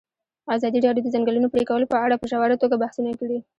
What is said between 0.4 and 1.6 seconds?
ازادي راډیو د د ځنګلونو